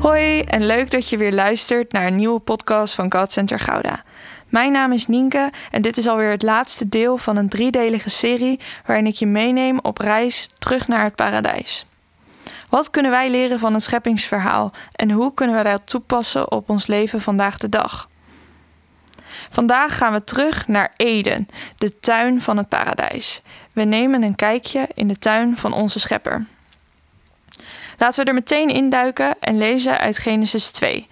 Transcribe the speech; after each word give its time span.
Hoi 0.00 0.42
en 0.42 0.66
leuk 0.66 0.90
dat 0.90 1.08
je 1.08 1.16
weer 1.16 1.32
luistert 1.32 1.92
naar 1.92 2.06
een 2.06 2.16
nieuwe 2.16 2.40
podcast 2.40 2.94
van 2.94 3.12
God 3.12 3.32
Center 3.32 3.58
Gouda. 3.58 4.02
Mijn 4.48 4.72
naam 4.72 4.92
is 4.92 5.06
Nienke 5.06 5.52
en 5.70 5.82
dit 5.82 5.96
is 5.96 6.08
alweer 6.08 6.30
het 6.30 6.42
laatste 6.42 6.88
deel 6.88 7.16
van 7.16 7.36
een 7.36 7.48
driedelige 7.48 8.10
serie 8.10 8.60
waarin 8.86 9.06
ik 9.06 9.14
je 9.14 9.26
meeneem 9.26 9.78
op 9.82 9.98
reis 9.98 10.50
terug 10.58 10.88
naar 10.88 11.04
het 11.04 11.14
paradijs. 11.14 11.86
Wat 12.68 12.90
kunnen 12.90 13.10
wij 13.10 13.30
leren 13.30 13.58
van 13.58 13.74
het 13.74 13.82
scheppingsverhaal 13.82 14.72
en 14.92 15.10
hoe 15.10 15.34
kunnen 15.34 15.56
we 15.56 15.62
dat 15.62 15.86
toepassen 15.86 16.52
op 16.52 16.70
ons 16.70 16.86
leven 16.86 17.20
vandaag 17.20 17.58
de 17.58 17.68
dag? 17.68 18.08
Vandaag 19.50 19.96
gaan 19.96 20.12
we 20.12 20.24
terug 20.24 20.68
naar 20.68 20.92
Eden, 20.96 21.48
de 21.78 21.98
tuin 21.98 22.40
van 22.40 22.56
het 22.56 22.68
paradijs. 22.68 23.42
We 23.72 23.82
nemen 23.82 24.22
een 24.22 24.36
kijkje 24.36 24.88
in 24.94 25.08
de 25.08 25.18
tuin 25.18 25.56
van 25.56 25.72
onze 25.72 26.00
schepper. 26.00 26.46
Laten 28.00 28.22
we 28.22 28.28
er 28.28 28.34
meteen 28.34 28.68
induiken 28.68 29.34
en 29.40 29.58
lezen 29.58 29.98
uit 29.98 30.18
Genesis 30.18 30.70
2. 30.70 31.08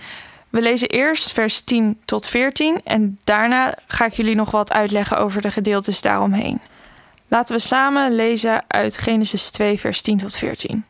We 0.48 0.60
lezen 0.60 0.88
eerst 0.88 1.32
vers 1.32 1.60
10 1.60 2.00
tot 2.04 2.26
14 2.26 2.80
en 2.84 3.18
daarna 3.24 3.74
ga 3.86 4.04
ik 4.04 4.12
jullie 4.12 4.34
nog 4.34 4.50
wat 4.50 4.72
uitleggen 4.72 5.18
over 5.18 5.42
de 5.42 5.50
gedeeltes 5.50 6.00
daaromheen. 6.00 6.60
Laten 7.26 7.54
we 7.56 7.60
samen 7.60 8.14
lezen 8.14 8.64
uit 8.68 8.98
Genesis 8.98 9.50
2, 9.50 9.80
vers 9.80 10.00
10 10.00 10.18
tot 10.18 10.36
14. 10.36 10.84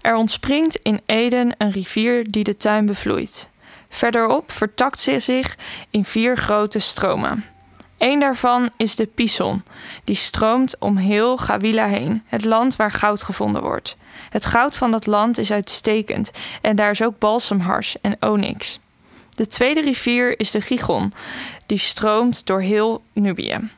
Er 0.00 0.14
ontspringt 0.14 0.76
in 0.76 1.00
Eden 1.06 1.54
een 1.58 1.70
rivier 1.70 2.30
die 2.30 2.44
de 2.44 2.56
tuin 2.56 2.86
bevloeit. 2.86 3.48
Verderop 3.88 4.52
vertakt 4.52 4.98
ze 4.98 5.20
zich 5.20 5.56
in 5.90 6.04
vier 6.04 6.36
grote 6.36 6.78
stromen. 6.78 7.44
Eén 8.00 8.20
daarvan 8.20 8.70
is 8.76 8.96
de 8.96 9.06
Pison, 9.06 9.62
die 10.04 10.14
stroomt 10.14 10.78
om 10.78 10.96
heel 10.96 11.36
Gawila 11.36 11.86
heen, 11.86 12.22
het 12.26 12.44
land 12.44 12.76
waar 12.76 12.92
goud 12.92 13.22
gevonden 13.22 13.62
wordt. 13.62 13.96
Het 14.30 14.46
goud 14.46 14.76
van 14.76 14.90
dat 14.90 15.06
land 15.06 15.38
is 15.38 15.52
uitstekend 15.52 16.30
en 16.60 16.76
daar 16.76 16.90
is 16.90 17.02
ook 17.02 17.18
balsemhars 17.18 17.96
en 18.00 18.16
onyx. 18.20 18.78
De 19.34 19.46
tweede 19.46 19.80
rivier 19.80 20.40
is 20.40 20.50
de 20.50 20.60
Gigon, 20.60 21.12
die 21.66 21.78
stroomt 21.78 22.46
door 22.46 22.60
heel 22.60 23.02
Nubië. 23.12 23.70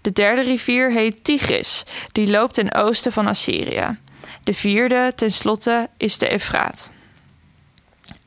De 0.00 0.12
derde 0.12 0.42
rivier 0.42 0.90
heet 0.90 1.24
Tigris, 1.24 1.84
die 2.12 2.30
loopt 2.30 2.54
ten 2.54 2.74
oosten 2.74 3.12
van 3.12 3.26
Assyrië. 3.26 3.98
De 4.44 4.54
vierde, 4.54 5.12
tenslotte, 5.16 5.88
is 5.96 6.18
de 6.18 6.28
Efraat. 6.28 6.90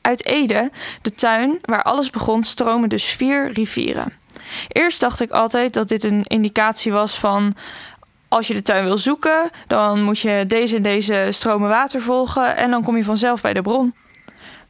Uit 0.01 0.25
Ede, 0.25 0.71
de 1.01 1.13
tuin 1.13 1.59
waar 1.61 1.83
alles 1.83 2.09
begon, 2.09 2.43
stromen 2.43 2.89
dus 2.89 3.05
vier 3.05 3.51
rivieren. 3.51 4.18
Eerst 4.67 4.99
dacht 4.99 5.19
ik 5.19 5.31
altijd 5.31 5.73
dat 5.73 5.87
dit 5.87 6.03
een 6.03 6.23
indicatie 6.23 6.91
was 6.91 7.19
van 7.19 7.53
als 8.27 8.47
je 8.47 8.53
de 8.53 8.61
tuin 8.61 8.83
wil 8.83 8.97
zoeken, 8.97 9.49
dan 9.67 10.03
moet 10.03 10.19
je 10.19 10.43
deze 10.47 10.75
en 10.75 10.83
deze 10.83 11.27
stromen 11.29 11.69
water 11.69 12.01
volgen 12.01 12.57
en 12.57 12.71
dan 12.71 12.83
kom 12.83 12.97
je 12.97 13.03
vanzelf 13.03 13.41
bij 13.41 13.53
de 13.53 13.61
bron. 13.61 13.93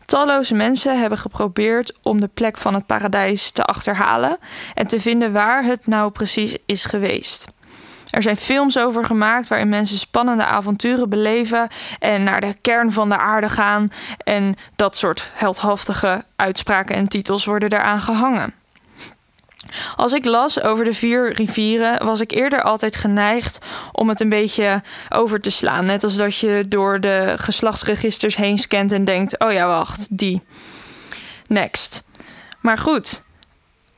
Talloze 0.05 0.53
mensen 0.53 0.99
hebben 0.99 1.17
geprobeerd 1.17 1.97
om 2.03 2.21
de 2.21 2.30
plek 2.33 2.57
van 2.57 2.73
het 2.73 2.85
paradijs 2.85 3.52
te 3.52 3.63
achterhalen 3.63 4.37
en 4.73 4.87
te 4.87 5.02
vinden 5.02 5.33
waar 5.33 5.63
het 5.63 5.87
nou 5.87 6.11
precies 6.11 6.57
is 6.65 6.85
geweest. 6.85 7.45
Er 8.09 8.21
zijn 8.21 8.37
films 8.37 8.77
over 8.77 9.05
gemaakt 9.05 9.47
waarin 9.47 9.69
mensen 9.69 9.97
spannende 9.97 10.45
avonturen 10.45 11.09
beleven 11.09 11.67
en 11.99 12.23
naar 12.23 12.41
de 12.41 12.55
kern 12.61 12.91
van 12.91 13.09
de 13.09 13.17
aarde 13.17 13.49
gaan. 13.49 13.87
En 14.23 14.55
dat 14.76 14.95
soort 14.95 15.31
heldhaftige 15.33 16.23
uitspraken 16.36 16.95
en 16.95 17.08
titels 17.08 17.45
worden 17.45 17.70
daaraan 17.70 18.02
gehangen. 18.02 18.53
Als 19.95 20.13
ik 20.13 20.25
las 20.25 20.61
over 20.61 20.83
de 20.85 20.93
vier 20.93 21.33
rivieren, 21.33 22.05
was 22.05 22.19
ik 22.19 22.31
eerder 22.31 22.61
altijd 22.61 22.95
geneigd 22.95 23.59
om 23.91 24.09
het 24.09 24.19
een 24.19 24.30
beetje 24.30 24.81
over 25.09 25.41
te 25.41 25.49
slaan. 25.49 25.85
Net 25.85 26.03
als 26.03 26.15
dat 26.15 26.37
je 26.37 26.65
door 26.67 26.99
de 26.99 27.33
geslachtsregisters 27.37 28.35
heen 28.35 28.58
scant 28.58 28.91
en 28.91 29.03
denkt: 29.03 29.39
oh 29.39 29.52
ja, 29.52 29.67
wacht, 29.67 30.08
die. 30.09 30.41
Next. 31.47 32.03
Maar 32.59 32.77
goed, 32.77 33.23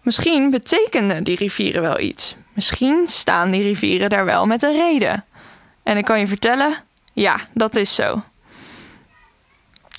misschien 0.01 0.49
betekenen 0.49 1.23
die 1.23 1.37
rivieren 1.37 1.81
wel 1.81 1.99
iets. 1.99 2.35
Misschien 2.53 3.03
staan 3.07 3.51
die 3.51 3.61
rivieren 3.61 4.09
daar 4.09 4.25
wel 4.25 4.45
met 4.45 4.63
een 4.63 4.73
reden. 4.73 5.25
En 5.83 5.97
ik 5.97 6.05
kan 6.05 6.19
je 6.19 6.27
vertellen: 6.27 6.73
ja, 7.13 7.39
dat 7.53 7.75
is 7.75 7.95
zo. 7.95 8.23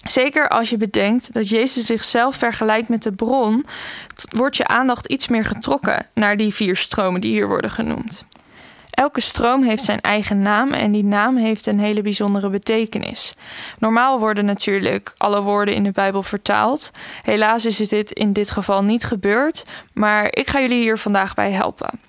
Zeker 0.05 0.49
als 0.49 0.71
je 0.71 0.77
bedenkt 0.77 1.33
dat 1.33 1.49
Jezus 1.49 1.87
zichzelf 1.87 2.37
vergelijkt 2.37 2.89
met 2.89 3.03
de 3.03 3.13
bron, 3.13 3.65
wordt 4.31 4.57
je 4.57 4.67
aandacht 4.67 5.07
iets 5.07 5.29
meer 5.29 5.45
getrokken 5.45 6.07
naar 6.15 6.37
die 6.37 6.55
vier 6.55 6.77
stromen 6.77 7.21
die 7.21 7.33
hier 7.33 7.49
worden 7.49 7.71
genoemd. 7.71 8.25
Elke 8.91 9.21
stroom 9.21 9.62
heeft 9.62 9.85
zijn 9.85 10.01
eigen 10.01 10.43
naam 10.43 10.73
en 10.73 10.93
die 10.93 11.05
naam 11.05 11.37
heeft 11.37 11.67
een 11.67 11.81
hele 11.81 12.03
bijzondere 12.03 12.51
betekenis. 12.51 13.35
Normaal 13.79 14.19
worden 14.19 14.45
natuurlijk 14.45 15.15
alle 15.17 15.43
woorden 15.43 15.75
in 15.75 15.83
de 15.83 15.91
Bijbel 15.91 16.23
vertaald. 16.23 16.91
Helaas 17.23 17.65
is 17.65 17.77
dit 17.77 18.11
in 18.11 18.33
dit 18.33 18.51
geval 18.51 18.85
niet 18.85 19.05
gebeurd, 19.05 19.65
maar 19.93 20.27
ik 20.31 20.51
ga 20.51 20.61
jullie 20.61 20.81
hier 20.81 20.99
vandaag 20.99 21.35
bij 21.35 21.51
helpen. 21.51 22.01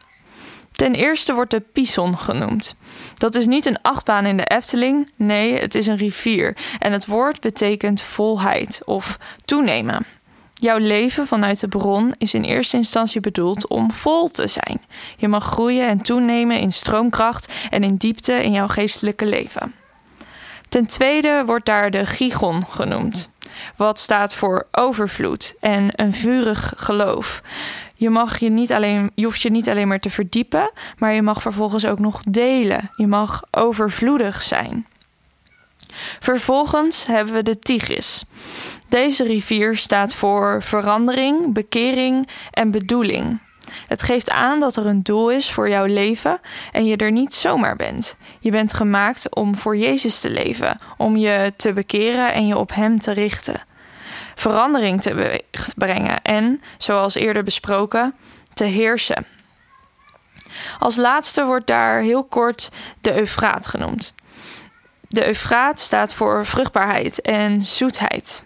Ten 0.73 0.95
eerste 0.95 1.33
wordt 1.33 1.51
de 1.51 1.59
Pison 1.59 2.17
genoemd. 2.17 2.75
Dat 3.17 3.35
is 3.35 3.47
niet 3.47 3.65
een 3.65 3.81
achtbaan 3.81 4.25
in 4.25 4.37
de 4.37 4.45
Efteling, 4.45 5.11
nee, 5.15 5.59
het 5.59 5.75
is 5.75 5.87
een 5.87 5.97
rivier. 5.97 6.57
En 6.79 6.91
het 6.91 7.05
woord 7.05 7.41
betekent 7.41 8.01
volheid 8.01 8.81
of 8.85 9.17
toenemen. 9.45 10.05
Jouw 10.53 10.77
leven 10.77 11.27
vanuit 11.27 11.59
de 11.59 11.67
bron 11.67 12.15
is 12.17 12.33
in 12.33 12.43
eerste 12.43 12.77
instantie 12.77 13.21
bedoeld 13.21 13.67
om 13.67 13.91
vol 13.91 14.29
te 14.29 14.47
zijn. 14.47 14.81
Je 15.17 15.27
mag 15.27 15.45
groeien 15.45 15.87
en 15.87 16.01
toenemen 16.01 16.59
in 16.59 16.73
stroomkracht 16.73 17.53
en 17.69 17.83
in 17.83 17.95
diepte 17.95 18.43
in 18.43 18.51
jouw 18.51 18.67
geestelijke 18.67 19.25
leven. 19.25 19.73
Ten 20.69 20.85
tweede 20.85 21.43
wordt 21.45 21.65
daar 21.65 21.91
de 21.91 22.05
Gigon 22.05 22.65
genoemd, 22.69 23.29
wat 23.75 23.99
staat 23.99 24.35
voor 24.35 24.67
overvloed 24.71 25.55
en 25.59 25.89
een 25.95 26.13
vurig 26.13 26.73
geloof. 26.75 27.41
Je, 28.03 28.09
mag 28.09 28.39
je, 28.39 28.49
niet 28.49 28.71
alleen, 28.71 29.11
je 29.15 29.25
hoeft 29.25 29.41
je 29.41 29.49
niet 29.49 29.69
alleen 29.69 29.87
maar 29.87 29.99
te 29.99 30.09
verdiepen, 30.09 30.71
maar 30.97 31.13
je 31.13 31.21
mag 31.21 31.41
vervolgens 31.41 31.85
ook 31.85 31.99
nog 31.99 32.21
delen. 32.23 32.91
Je 32.95 33.07
mag 33.07 33.43
overvloedig 33.51 34.41
zijn. 34.41 34.87
Vervolgens 36.19 37.05
hebben 37.05 37.33
we 37.33 37.43
de 37.43 37.59
Tigris. 37.59 38.23
Deze 38.89 39.23
rivier 39.23 39.77
staat 39.77 40.13
voor 40.13 40.63
verandering, 40.63 41.53
bekering 41.53 42.27
en 42.51 42.71
bedoeling. 42.71 43.39
Het 43.87 44.01
geeft 44.01 44.29
aan 44.29 44.59
dat 44.59 44.75
er 44.75 44.85
een 44.85 45.03
doel 45.03 45.31
is 45.31 45.51
voor 45.51 45.69
jouw 45.69 45.85
leven 45.85 46.39
en 46.71 46.85
je 46.85 46.97
er 46.97 47.11
niet 47.11 47.33
zomaar 47.33 47.75
bent. 47.75 48.17
Je 48.39 48.51
bent 48.51 48.73
gemaakt 48.73 49.35
om 49.35 49.55
voor 49.55 49.77
Jezus 49.77 50.19
te 50.19 50.29
leven, 50.29 50.77
om 50.97 51.17
je 51.17 51.53
te 51.55 51.73
bekeren 51.73 52.33
en 52.33 52.47
je 52.47 52.57
op 52.57 52.73
Hem 52.73 52.99
te 52.99 53.11
richten 53.11 53.71
verandering 54.35 55.01
te 55.01 55.43
brengen 55.75 56.21
en, 56.21 56.61
zoals 56.77 57.15
eerder 57.15 57.43
besproken, 57.43 58.15
te 58.53 58.63
heersen. 58.63 59.25
Als 60.79 60.95
laatste 60.95 61.45
wordt 61.45 61.67
daar 61.67 61.99
heel 61.99 62.23
kort 62.23 62.69
de 63.01 63.17
Eufraat 63.19 63.67
genoemd. 63.67 64.13
De 65.07 65.27
Eufraat 65.27 65.79
staat 65.79 66.13
voor 66.13 66.45
vruchtbaarheid 66.45 67.21
en 67.21 67.61
zoetheid. 67.61 68.43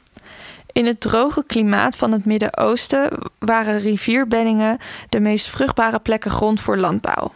In 0.72 0.86
het 0.86 1.02
droge 1.02 1.44
klimaat 1.46 1.96
van 1.96 2.12
het 2.12 2.26
Midden-Oosten 2.26 3.10
waren 3.40 3.78
rivierbeddingen 3.78 4.78
de 5.10 5.20
meest 5.20 5.50
vruchtbare 5.50 6.00
plekken 6.00 6.32
grond 6.32 6.62
voor 6.62 6.78
landbouw. 6.78 7.32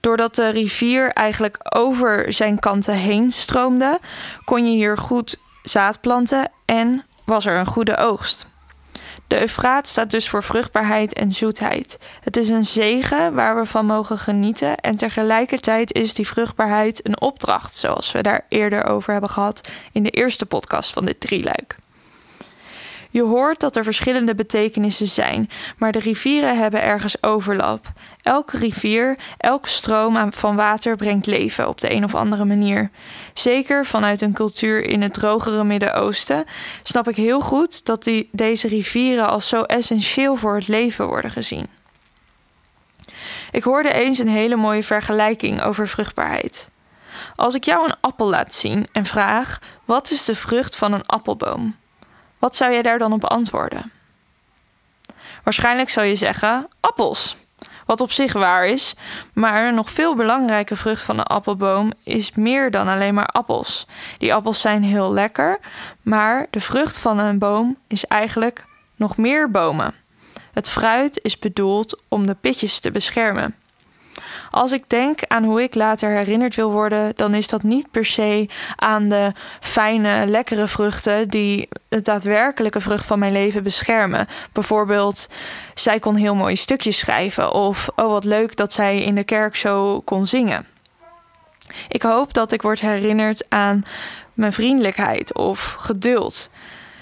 Doordat 0.00 0.34
de 0.34 0.48
rivier 0.48 1.12
eigenlijk 1.12 1.56
over 1.76 2.32
zijn 2.32 2.58
kanten 2.58 2.94
heen 2.94 3.32
stroomde, 3.32 4.00
kon 4.44 4.64
je 4.64 4.76
hier 4.76 4.98
goed 4.98 5.36
zaad 5.62 6.00
planten 6.00 6.50
en 6.64 7.04
was 7.28 7.46
er 7.46 7.56
een 7.56 7.66
goede 7.66 7.96
oogst. 7.96 8.46
De 9.26 9.40
Eufraat 9.40 9.88
staat 9.88 10.10
dus 10.10 10.28
voor 10.28 10.42
vruchtbaarheid 10.42 11.12
en 11.12 11.32
zoetheid. 11.32 11.98
Het 12.20 12.36
is 12.36 12.48
een 12.48 12.64
zegen 12.64 13.34
waar 13.34 13.56
we 13.56 13.66
van 13.66 13.86
mogen 13.86 14.18
genieten 14.18 14.76
en 14.76 14.96
tegelijkertijd 14.96 15.92
is 15.92 16.14
die 16.14 16.26
vruchtbaarheid 16.26 17.06
een 17.06 17.20
opdracht, 17.20 17.76
zoals 17.76 18.12
we 18.12 18.22
daar 18.22 18.44
eerder 18.48 18.84
over 18.84 19.12
hebben 19.12 19.30
gehad 19.30 19.70
in 19.92 20.02
de 20.02 20.10
eerste 20.10 20.46
podcast 20.46 20.92
van 20.92 21.04
dit 21.04 21.20
drieluik. 21.20 21.76
Je 23.10 23.22
hoort 23.22 23.60
dat 23.60 23.76
er 23.76 23.84
verschillende 23.84 24.34
betekenissen 24.34 25.08
zijn, 25.08 25.50
maar 25.76 25.92
de 25.92 25.98
rivieren 25.98 26.58
hebben 26.58 26.82
ergens 26.82 27.22
overlap. 27.22 27.86
Elke 28.22 28.58
rivier, 28.58 29.18
elke 29.38 29.68
stroom 29.68 30.32
van 30.32 30.56
water 30.56 30.96
brengt 30.96 31.26
leven 31.26 31.68
op 31.68 31.80
de 31.80 31.92
een 31.92 32.04
of 32.04 32.14
andere 32.14 32.44
manier. 32.44 32.90
Zeker 33.32 33.86
vanuit 33.86 34.20
een 34.20 34.32
cultuur 34.32 34.84
in 34.88 35.02
het 35.02 35.14
drogere 35.14 35.64
Midden-Oosten 35.64 36.44
snap 36.82 37.08
ik 37.08 37.16
heel 37.16 37.40
goed 37.40 37.84
dat 37.84 38.04
die, 38.04 38.28
deze 38.32 38.68
rivieren 38.68 39.28
als 39.28 39.48
zo 39.48 39.62
essentieel 39.62 40.36
voor 40.36 40.54
het 40.54 40.68
leven 40.68 41.06
worden 41.06 41.30
gezien. 41.30 41.66
Ik 43.50 43.62
hoorde 43.62 43.92
eens 43.92 44.18
een 44.18 44.28
hele 44.28 44.56
mooie 44.56 44.82
vergelijking 44.82 45.62
over 45.62 45.88
vruchtbaarheid. 45.88 46.70
Als 47.36 47.54
ik 47.54 47.64
jou 47.64 47.88
een 47.88 47.96
appel 48.00 48.28
laat 48.28 48.54
zien 48.54 48.86
en 48.92 49.04
vraag: 49.04 49.58
wat 49.84 50.10
is 50.10 50.24
de 50.24 50.34
vrucht 50.34 50.76
van 50.76 50.92
een 50.92 51.06
appelboom? 51.06 51.76
Wat 52.38 52.56
zou 52.56 52.72
jij 52.72 52.82
daar 52.82 52.98
dan 52.98 53.12
op 53.12 53.24
antwoorden? 53.24 53.92
Waarschijnlijk 55.44 55.88
zou 55.88 56.06
je 56.06 56.16
zeggen: 56.16 56.68
appels. 56.80 57.36
Wat 57.86 58.00
op 58.00 58.10
zich 58.10 58.32
waar 58.32 58.66
is, 58.66 58.94
maar 59.32 59.66
een 59.66 59.74
nog 59.74 59.90
veel 59.90 60.16
belangrijke 60.16 60.76
vrucht 60.76 61.02
van 61.02 61.18
een 61.18 61.24
appelboom 61.24 61.92
is 62.04 62.32
meer 62.32 62.70
dan 62.70 62.88
alleen 62.88 63.14
maar 63.14 63.26
appels. 63.26 63.86
Die 64.18 64.34
appels 64.34 64.60
zijn 64.60 64.82
heel 64.82 65.12
lekker, 65.12 65.58
maar 66.02 66.46
de 66.50 66.60
vrucht 66.60 66.98
van 66.98 67.18
een 67.18 67.38
boom 67.38 67.78
is 67.86 68.04
eigenlijk 68.04 68.66
nog 68.96 69.16
meer 69.16 69.50
bomen. 69.50 69.94
Het 70.52 70.68
fruit 70.68 71.20
is 71.22 71.38
bedoeld 71.38 72.00
om 72.08 72.26
de 72.26 72.34
pitjes 72.34 72.80
te 72.80 72.90
beschermen. 72.90 73.54
Als 74.50 74.72
ik 74.72 74.84
denk 74.86 75.20
aan 75.26 75.44
hoe 75.44 75.62
ik 75.62 75.74
later 75.74 76.08
herinnerd 76.08 76.54
wil 76.54 76.70
worden, 76.70 77.12
dan 77.16 77.34
is 77.34 77.48
dat 77.48 77.62
niet 77.62 77.90
per 77.90 78.04
se 78.04 78.48
aan 78.76 79.08
de 79.08 79.32
fijne, 79.60 80.26
lekkere 80.26 80.68
vruchten 80.68 81.28
die 81.28 81.68
het 81.88 82.04
daadwerkelijke 82.04 82.80
vrucht 82.80 83.06
van 83.06 83.18
mijn 83.18 83.32
leven 83.32 83.62
beschermen. 83.62 84.26
Bijvoorbeeld, 84.52 85.28
zij 85.74 85.98
kon 85.98 86.14
heel 86.14 86.34
mooie 86.34 86.56
stukjes 86.56 86.98
schrijven, 86.98 87.52
of 87.52 87.88
oh 87.96 88.10
wat 88.10 88.24
leuk 88.24 88.56
dat 88.56 88.72
zij 88.72 89.02
in 89.02 89.14
de 89.14 89.24
kerk 89.24 89.56
zo 89.56 90.00
kon 90.00 90.26
zingen. 90.26 90.66
Ik 91.88 92.02
hoop 92.02 92.32
dat 92.32 92.52
ik 92.52 92.62
word 92.62 92.80
herinnerd 92.80 93.44
aan 93.48 93.82
mijn 94.34 94.52
vriendelijkheid 94.52 95.34
of 95.34 95.74
geduld. 95.78 96.50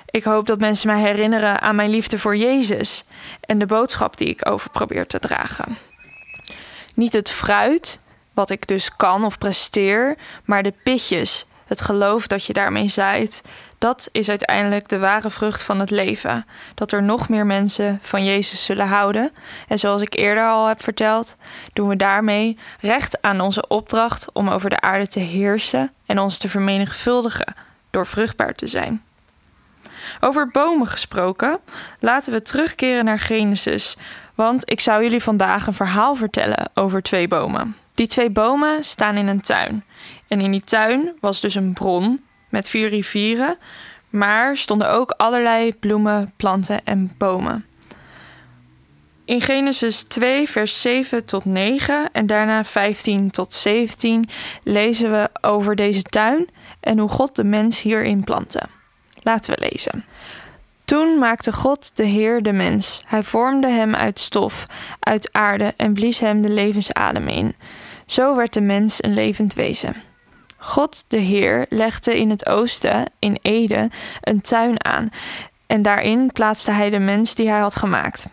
Ik 0.06 0.25
hoop 0.25 0.46
dat 0.46 0.58
mensen 0.58 0.88
mij 0.88 1.00
herinneren 1.00 1.61
aan 1.61 1.76
mijn 1.76 1.90
liefde 1.90 2.19
voor 2.19 2.37
Jezus 2.37 3.05
en 3.40 3.58
de 3.58 3.67
boodschap 3.67 4.17
die 4.17 4.28
ik 4.28 4.49
over 4.49 4.70
probeer 4.70 5.06
te 5.06 5.19
dragen. 5.19 5.76
Niet 6.97 7.13
het 7.13 7.31
fruit, 7.31 8.01
wat 8.35 8.51
ik 8.51 8.67
dus 8.67 8.97
kan 8.97 9.25
of 9.25 9.39
presteer, 9.39 10.17
maar 10.45 10.63
de 10.63 10.75
pitjes, 10.83 11.47
het 11.67 11.81
geloof 11.81 12.27
dat 12.27 12.45
je 12.45 12.53
daarmee 12.53 12.89
zaait, 12.89 13.43
dat 13.79 14.09
is 14.13 14.29
uiteindelijk 14.29 14.89
de 14.89 14.99
ware 14.99 15.31
vrucht 15.31 15.63
van 15.63 15.81
het 15.81 15.91
leven. 15.91 16.47
Dat 16.75 16.93
er 16.93 17.03
nog 17.03 17.29
meer 17.29 17.47
mensen 17.47 17.99
van 18.03 18.25
Jezus 18.25 18.65
zullen 18.65 18.87
houden. 18.87 19.33
En 19.69 19.79
zoals 19.79 20.03
ik 20.03 20.15
eerder 20.15 20.45
al 20.45 20.67
heb 20.67 20.83
verteld, 20.83 21.37
doen 21.73 21.89
we 21.89 21.97
daarmee 21.97 22.59
recht 22.81 23.23
aan 23.23 23.41
onze 23.41 23.69
opdracht 23.69 24.33
om 24.33 24.49
over 24.49 24.71
de 24.71 24.81
aarde 24.81 25.09
te 25.09 25.21
heersen 25.21 25.93
en 26.07 26.19
ons 26.19 26.39
te 26.39 26.49
vermenigvuldigen 26.49 27.55
door 27.91 28.07
vruchtbaar 28.07 28.55
te 28.55 28.67
zijn. 28.67 29.05
Over 30.21 30.49
bomen 30.49 30.87
gesproken, 30.87 31.61
laten 32.01 32.33
we 32.33 32.43
terugkeren 32.43 33.05
naar 33.05 33.19
Genesis, 33.19 33.97
want 34.37 34.71
ik 34.71 34.81
zou 34.81 35.03
jullie 35.03 35.23
vandaag 35.23 35.67
een 35.67 35.75
verhaal 35.75 36.15
vertellen 36.15 36.71
over 36.75 37.03
twee 37.03 37.29
bomen. 37.29 37.77
Die 37.94 38.06
twee 38.06 38.31
bomen 38.31 38.85
staan 38.85 39.17
in 39.17 39.29
een 39.29 39.41
tuin. 39.41 39.85
En 40.29 40.41
in 40.41 40.50
die 40.50 40.65
tuin 40.65 41.12
was 41.21 41.41
dus 41.41 41.55
een 41.55 41.73
bron 41.73 42.25
met 42.49 42.69
vier 42.69 42.88
rivieren, 42.88 43.59
maar 44.11 44.56
stonden 44.56 44.91
ook 44.91 45.11
allerlei 45.11 45.75
bloemen, 45.75 46.33
planten 46.37 46.85
en 46.85 47.12
bomen. 47.19 47.65
In 49.25 49.41
Genesis 49.41 50.03
2, 50.03 50.49
vers 50.49 50.81
7 50.81 51.25
tot 51.25 51.44
9 51.44 52.09
en 52.12 52.27
daarna 52.27 52.65
15 52.65 53.31
tot 53.31 53.55
17 53.55 54.29
lezen 54.62 55.11
we 55.11 55.29
over 55.41 55.77
deze 55.77 56.03
tuin 56.03 56.49
en 56.81 56.99
hoe 56.99 57.09
God 57.09 57.37
de 57.37 57.44
mens 57.44 57.83
hierin 57.83 58.25
plantte. 58.25 58.62
Laten 59.23 59.55
we 59.55 59.69
lezen. 59.71 60.05
Toen 60.87 61.19
maakte 61.19 61.53
God 61.53 61.97
de 61.97 62.05
Heer 62.05 62.43
de 62.43 62.53
mens. 62.53 63.03
Hij 63.06 63.23
vormde 63.23 63.69
hem 63.69 63.94
uit 63.94 64.19
stof, 64.19 64.67
uit 65.00 65.29
aarde 65.33 65.75
en 65.77 65.93
blies 65.93 66.19
hem 66.19 66.43
de 66.43 66.49
levensadem 66.49 67.29
in. 67.29 67.56
Zo 68.06 68.37
werd 68.37 68.53
de 68.53 68.61
mens 68.61 69.03
een 69.03 69.15
levend 69.15 69.55
wezen. 69.55 69.94
God 70.59 71.05
de 71.09 71.17
Heer 71.17 71.67
legde 71.69 72.19
in 72.19 72.31
het 72.31 72.47
oosten, 72.49 73.05
in 73.19 73.38
Ede, 73.43 73.91
een 74.21 74.41
tuin 74.41 74.85
aan, 74.85 75.11
en 75.67 75.83
daarin 75.83 76.31
plaatste 76.33 76.71
hij 76.71 76.91
de 76.91 76.99
mens 76.99 77.35
die 77.35 77.49
hij 77.49 77.61
had 77.61 77.77
gemaakt. 77.77 78.29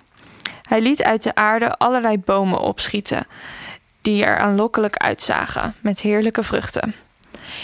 Hij 0.61 0.81
liet 0.81 1.03
uit 1.03 1.23
de 1.23 1.35
aarde 1.35 1.77
allerlei 1.77 2.17
bomen 2.17 2.59
opschieten, 2.59 3.27
die 4.01 4.25
er 4.25 4.37
aanlokkelijk 4.37 4.97
uitzagen, 4.97 5.75
met 5.81 6.01
heerlijke 6.01 6.43
vruchten. 6.43 6.95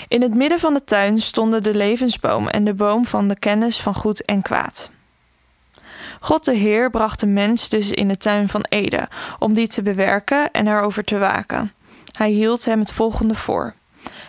In 0.07 0.21
het 0.21 0.33
midden 0.33 0.59
van 0.59 0.73
de 0.73 0.83
tuin 0.83 1.19
stonden 1.19 1.63
de 1.63 1.75
levensboom 1.75 2.47
en 2.47 2.63
de 2.63 2.73
boom 2.73 3.05
van 3.05 3.27
de 3.27 3.39
kennis 3.39 3.81
van 3.81 3.93
goed 3.93 4.25
en 4.25 4.41
kwaad. 4.41 4.91
God 6.19 6.45
de 6.45 6.53
Heer 6.53 6.89
bracht 6.89 7.19
de 7.19 7.25
mens 7.25 7.69
dus 7.69 7.91
in 7.91 8.07
de 8.07 8.17
tuin 8.17 8.49
van 8.49 8.65
Eden 8.69 9.07
om 9.39 9.53
die 9.53 9.67
te 9.67 9.81
bewerken 9.81 10.51
en 10.51 10.67
erover 10.67 11.03
te 11.03 11.17
waken. 11.17 11.73
Hij 12.11 12.29
hield 12.29 12.65
hem 12.65 12.79
het 12.79 12.93
volgende 12.93 13.35
voor: 13.35 13.73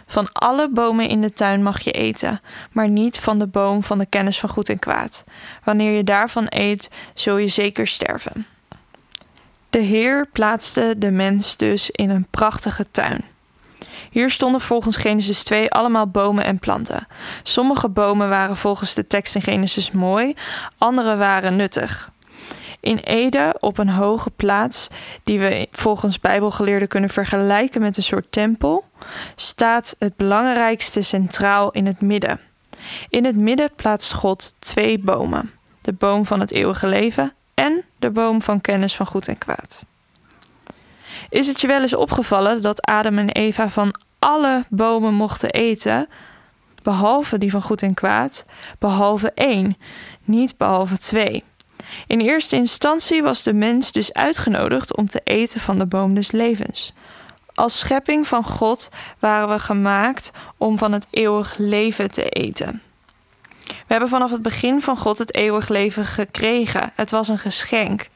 Van 0.07 0.33
alle 0.33 0.71
bomen 0.71 1.09
in 1.09 1.21
de 1.21 1.33
tuin 1.33 1.63
mag 1.63 1.81
je 1.81 1.93
eten, 1.93 2.41
maar 2.73 2.89
niet 2.89 3.19
van 3.19 3.39
de 3.39 3.47
boom 3.47 3.83
van 3.83 3.99
de 3.99 4.07
kennis 4.07 4.39
van 4.41 4.49
goed 4.49 4.69
en 4.69 4.79
kwaad. 4.79 5.25
Wanneer 5.65 5.93
je 5.93 6.05
daarvan 6.05 6.47
eet, 6.49 6.91
zul 7.15 7.37
je 7.37 7.49
zeker 7.49 7.87
sterven. 7.87 8.47
De 9.71 9.79
Heer 9.79 10.27
plaatste 10.33 10.95
de 10.99 11.11
mens 11.11 11.57
dus 11.57 11.91
in 11.91 12.11
een 12.11 12.27
prachtige 12.31 12.87
tuin. 12.91 13.25
Hier 14.11 14.31
stonden 14.31 14.61
volgens 14.61 14.97
Genesis 14.97 15.43
2 15.43 15.71
allemaal 15.71 16.07
bomen 16.07 16.45
en 16.45 16.59
planten. 16.59 17.07
Sommige 17.43 17.89
bomen 17.89 18.29
waren 18.29 18.57
volgens 18.57 18.95
de 18.95 19.07
tekst 19.07 19.35
in 19.35 19.43
Genesis 19.43 19.91
mooi, 19.91 20.35
andere 20.79 21.17
waren 21.17 21.57
nuttig. 21.57 22.11
In 22.81 22.97
Ede, 22.97 23.55
op 23.59 23.79
een 23.79 23.89
hoge 23.89 24.31
plaats, 24.31 24.89
die 25.25 25.41
we 25.41 25.69
volgens 25.73 26.21
Bijbelgeleerden 26.21 26.89
kunnen 26.89 27.11
vergelijken 27.11 27.81
met 27.81 27.97
een 27.97 28.03
soort 28.03 28.33
tempel, 28.33 28.85
staat 29.35 29.97
het 29.99 30.17
belangrijkste 30.17 31.03
centraal 31.03 31.71
in 31.71 31.87
het 31.87 32.01
midden. 32.01 32.41
In 33.09 33.25
het 33.25 33.37
midden 33.37 33.71
plaatst 33.77 34.13
God 34.13 34.55
twee 34.59 34.99
bomen: 34.99 35.51
de 35.81 35.93
boom 35.93 36.27
van 36.27 36.41
het 36.41 36.51
eeuwige 36.51 36.87
leven 36.87 37.33
en 37.55 37.85
de 37.99 38.11
boom 38.11 38.43
van 38.43 38.61
kennis 38.61 38.97
van 38.97 39.07
goed 39.07 39.29
en 39.29 39.39
kwaad. 39.39 39.85
Is 41.29 41.47
het 41.47 41.61
je 41.61 41.67
wel 41.67 41.81
eens 41.81 41.95
opgevallen 41.95 42.63
dat 42.63 42.83
Adam 42.83 43.19
en 43.19 43.31
Eva 43.31 43.69
van 43.69 43.95
alle 44.19 44.65
bomen 44.69 45.15
mochten 45.15 45.51
eten, 45.51 46.09
behalve 46.83 47.39
die 47.39 47.51
van 47.51 47.63
goed 47.63 47.83
en 47.83 47.95
kwaad, 47.95 48.45
behalve 48.79 49.33
één, 49.35 49.77
niet 50.25 50.57
behalve 50.57 50.99
twee? 50.99 51.45
In 52.07 52.21
eerste 52.21 52.57
instantie 52.57 53.23
was 53.23 53.43
de 53.43 53.53
mens 53.53 53.93
dus 53.93 54.13
uitgenodigd 54.13 54.97
om 54.97 55.09
te 55.09 55.21
eten 55.25 55.61
van 55.61 55.79
de 55.79 55.87
boom 55.87 56.15
des 56.15 56.31
levens. 56.31 56.93
Als 57.55 57.79
schepping 57.79 58.27
van 58.27 58.45
God 58.45 58.89
waren 59.19 59.49
we 59.49 59.59
gemaakt 59.59 60.31
om 60.57 60.79
van 60.79 60.93
het 60.93 61.07
eeuwig 61.11 61.55
leven 61.59 62.11
te 62.11 62.29
eten. 62.29 62.83
We 63.67 63.97
hebben 63.97 64.09
vanaf 64.09 64.31
het 64.31 64.43
begin 64.43 64.83
van 64.83 64.97
God 64.97 65.19
het 65.19 65.35
eeuwig 65.35 65.69
leven 65.69 66.05
gekregen. 66.05 66.93
Het 66.95 67.11
was 67.11 67.29
een 67.29 67.39
geschenk. 67.39 68.09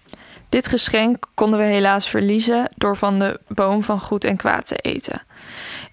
Dit 0.48 0.68
geschenk 0.68 1.26
konden 1.34 1.58
we 1.58 1.64
helaas 1.64 2.08
verliezen 2.08 2.68
door 2.76 2.96
van 2.96 3.18
de 3.18 3.40
boom 3.48 3.82
van 3.82 4.00
goed 4.00 4.24
en 4.24 4.36
kwaad 4.36 4.66
te 4.66 4.76
eten. 4.76 5.22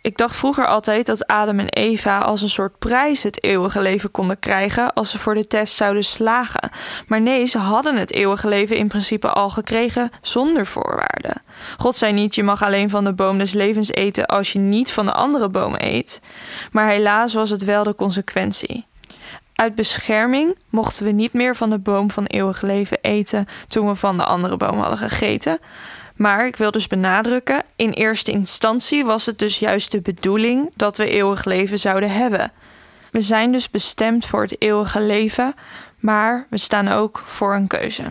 Ik 0.01 0.17
dacht 0.17 0.35
vroeger 0.35 0.67
altijd 0.67 1.05
dat 1.05 1.27
Adam 1.27 1.59
en 1.59 1.69
Eva 1.69 2.17
als 2.17 2.41
een 2.41 2.49
soort 2.49 2.79
prijs 2.79 3.23
het 3.23 3.43
eeuwige 3.43 3.81
leven 3.81 4.11
konden 4.11 4.39
krijgen 4.39 4.93
als 4.93 5.09
ze 5.09 5.19
voor 5.19 5.33
de 5.33 5.47
test 5.47 5.75
zouden 5.75 6.03
slagen. 6.03 6.69
Maar 7.07 7.21
nee, 7.21 7.45
ze 7.45 7.57
hadden 7.57 7.95
het 7.95 8.13
eeuwige 8.13 8.47
leven 8.47 8.77
in 8.77 8.87
principe 8.87 9.29
al 9.29 9.49
gekregen 9.49 10.11
zonder 10.21 10.65
voorwaarden. 10.65 11.41
God 11.77 11.95
zei 11.95 12.13
niet: 12.13 12.35
je 12.35 12.43
mag 12.43 12.63
alleen 12.63 12.89
van 12.89 13.03
de 13.03 13.13
boom 13.13 13.37
des 13.37 13.53
levens 13.53 13.91
eten 13.91 14.25
als 14.25 14.53
je 14.53 14.59
niet 14.59 14.91
van 14.91 15.05
de 15.05 15.13
andere 15.13 15.49
bomen 15.49 15.85
eet. 15.85 16.21
Maar 16.71 16.89
helaas 16.89 17.33
was 17.33 17.49
het 17.49 17.63
wel 17.63 17.83
de 17.83 17.95
consequentie. 17.95 18.85
Uit 19.61 19.75
bescherming 19.75 20.57
mochten 20.69 21.05
we 21.05 21.11
niet 21.11 21.33
meer 21.33 21.55
van 21.55 21.69
de 21.69 21.77
boom 21.77 22.11
van 22.11 22.25
eeuwig 22.25 22.61
leven 22.61 22.97
eten 23.01 23.47
toen 23.67 23.87
we 23.87 23.95
van 23.95 24.17
de 24.17 24.25
andere 24.25 24.57
boom 24.57 24.79
hadden 24.79 24.97
gegeten. 24.97 25.59
Maar 26.15 26.45
ik 26.45 26.55
wil 26.55 26.71
dus 26.71 26.87
benadrukken: 26.87 27.63
in 27.75 27.89
eerste 27.89 28.31
instantie 28.31 29.05
was 29.05 29.25
het 29.25 29.39
dus 29.39 29.59
juist 29.59 29.91
de 29.91 30.01
bedoeling 30.01 30.69
dat 30.75 30.97
we 30.97 31.09
eeuwig 31.09 31.45
leven 31.45 31.79
zouden 31.79 32.11
hebben. 32.11 32.51
We 33.11 33.21
zijn 33.21 33.51
dus 33.51 33.69
bestemd 33.69 34.25
voor 34.25 34.41
het 34.41 34.61
eeuwige 34.61 35.01
leven, 35.01 35.53
maar 35.99 36.47
we 36.49 36.57
staan 36.57 36.87
ook 36.87 37.23
voor 37.25 37.55
een 37.55 37.67
keuze. 37.67 38.03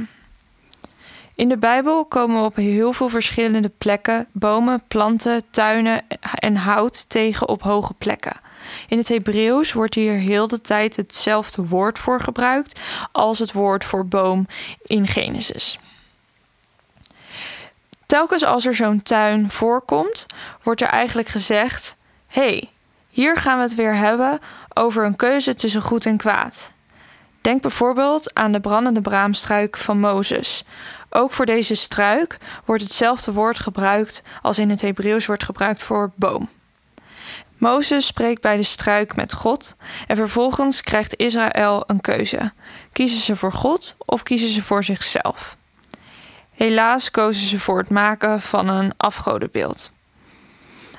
In 1.35 1.49
de 1.49 1.59
Bijbel 1.59 2.05
komen 2.05 2.41
we 2.41 2.47
op 2.47 2.57
heel 2.57 2.93
veel 2.93 3.09
verschillende 3.09 3.71
plekken 3.79 4.27
bomen, 4.33 4.83
planten, 4.89 5.43
tuinen 5.51 6.03
en 6.35 6.57
hout 6.57 7.09
tegen 7.09 7.49
op 7.49 7.63
hoge 7.63 7.95
plekken. 7.95 8.49
In 8.89 8.99
het 8.99 9.09
Hebreeuws 9.09 9.73
wordt 9.73 9.95
hier 9.95 10.13
heel 10.13 10.49
de 10.49 10.61
tijd 10.61 10.97
hetzelfde 10.97 11.67
woord 11.67 11.99
voor 11.99 12.21
gebruikt 12.21 12.81
als 13.13 13.39
het 13.39 13.53
woord 13.53 13.85
voor 13.85 14.07
boom 14.07 14.47
in 14.83 15.07
Genesis. 15.07 15.79
Telkens 18.07 18.45
als 18.45 18.67
er 18.67 18.75
zo'n 18.75 19.03
tuin 19.03 19.51
voorkomt, 19.51 20.27
wordt 20.63 20.81
er 20.81 20.89
eigenlijk 20.89 21.29
gezegd: 21.29 21.97
hey, 22.27 22.71
hier 23.09 23.37
gaan 23.37 23.57
we 23.57 23.63
het 23.63 23.75
weer 23.75 23.95
hebben 23.95 24.41
over 24.75 25.05
een 25.05 25.17
keuze 25.17 25.55
tussen 25.55 25.83
goed 25.83 26.07
en 26.07 26.17
kwaad. 26.17 26.73
Denk 27.41 27.63
bijvoorbeeld 27.63 28.35
aan 28.35 28.53
de 28.53 28.61
brandende 28.61 29.01
braamstruik 29.01 29.77
van 29.77 29.99
Mozes. 29.99 30.65
Ook 31.11 31.33
voor 31.33 31.47
deze 31.47 31.75
struik 31.75 32.39
wordt 32.65 32.83
hetzelfde 32.83 33.33
woord 33.33 33.59
gebruikt 33.59 34.23
als 34.43 34.59
in 34.59 34.71
het 34.71 34.81
Hebreeuws 34.81 35.27
wordt 35.27 35.45
gebruikt 35.45 35.83
voor 35.83 36.11
boom. 36.15 36.49
Mozes 37.61 38.07
spreekt 38.07 38.41
bij 38.41 38.57
de 38.57 38.63
struik 38.63 39.17
met 39.17 39.33
God 39.33 39.77
en 40.07 40.17
vervolgens 40.17 40.81
krijgt 40.81 41.17
Israël 41.17 41.83
een 41.87 42.01
keuze. 42.01 42.53
Kiezen 42.93 43.19
ze 43.19 43.37
voor 43.37 43.53
God 43.53 43.97
of 43.99 44.23
kiezen 44.23 44.49
ze 44.49 44.63
voor 44.63 44.85
zichzelf? 44.85 45.57
Helaas 46.51 47.11
kozen 47.11 47.47
ze 47.47 47.61
voor 47.61 47.79
het 47.79 47.89
maken 47.89 48.41
van 48.41 48.69
een 48.69 48.93
afgodenbeeld. 48.97 49.93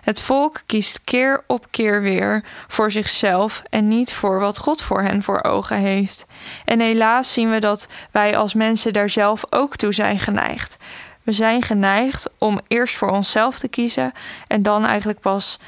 Het 0.02 0.22
volk 0.22 0.62
kiest 0.66 1.02
keer 1.04 1.44
op 1.48 1.68
keer 1.70 2.02
weer 2.02 2.44
voor 2.68 2.92
zichzelf 2.92 3.64
en 3.70 3.88
niet 3.88 4.14
voor 4.14 4.40
wat 4.40 4.58
God 4.58 4.82
voor 4.82 5.02
hen 5.02 5.24
voor 5.24 5.44
ogen 5.44 5.78
heeft. 5.78 6.26
En 6.66 6.80
helaas 6.80 7.34
zien 7.34 7.50
we 7.50 7.60
dat 7.60 7.88
wij 8.12 8.38
als 8.38 8.54
mensen 8.54 8.94
daar 8.94 9.10
zelf 9.10 9.44
ook 9.50 9.76
toe 9.76 9.94
zijn 9.94 10.20
geneigd. 10.20 10.78
We 11.24 11.32
zijn 11.32 11.62
geneigd 11.62 12.30
om 12.38 12.60
eerst 12.68 12.96
voor 12.96 13.10
onszelf 13.10 13.60
te 13.60 13.68
kiezen 13.68 14.12
en 14.48 14.62
dan 14.62 14.86
eigenlijk 14.86 15.20
pas 15.20 15.60